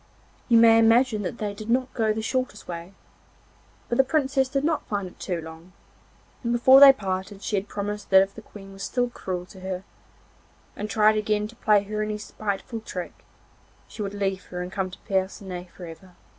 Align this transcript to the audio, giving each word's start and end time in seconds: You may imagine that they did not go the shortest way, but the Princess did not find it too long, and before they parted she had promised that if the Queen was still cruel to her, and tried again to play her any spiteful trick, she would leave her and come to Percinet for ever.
You 0.49 0.57
may 0.57 0.79
imagine 0.79 1.21
that 1.21 1.37
they 1.37 1.53
did 1.53 1.69
not 1.69 1.93
go 1.93 2.11
the 2.11 2.23
shortest 2.23 2.67
way, 2.67 2.93
but 3.87 3.99
the 3.99 4.03
Princess 4.03 4.49
did 4.49 4.63
not 4.63 4.87
find 4.87 5.07
it 5.07 5.19
too 5.19 5.39
long, 5.39 5.73
and 6.43 6.51
before 6.51 6.79
they 6.79 6.91
parted 6.91 7.43
she 7.43 7.55
had 7.55 7.67
promised 7.67 8.09
that 8.09 8.23
if 8.23 8.33
the 8.33 8.41
Queen 8.41 8.73
was 8.73 8.81
still 8.81 9.11
cruel 9.11 9.45
to 9.45 9.59
her, 9.59 9.83
and 10.75 10.89
tried 10.89 11.17
again 11.17 11.47
to 11.49 11.55
play 11.55 11.83
her 11.83 12.01
any 12.01 12.17
spiteful 12.17 12.79
trick, 12.79 13.13
she 13.87 14.01
would 14.01 14.15
leave 14.15 14.45
her 14.45 14.63
and 14.63 14.71
come 14.71 14.89
to 14.89 14.97
Percinet 15.07 15.69
for 15.69 15.85
ever. 15.85 16.15